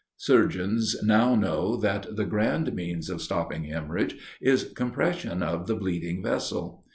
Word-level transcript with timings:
Surgeons 0.17 0.95
now 1.03 1.35
know 1.35 1.77
that 1.77 2.15
the 2.15 2.25
grand 2.25 2.73
means 2.73 3.07
of 3.07 3.21
stopping 3.21 3.65
hemorrhage 3.65 4.15
is 4.41 4.71
compression 4.75 5.43
of 5.43 5.67
the 5.67 5.75
bleeding 5.75 6.23
vessel. 6.23 6.83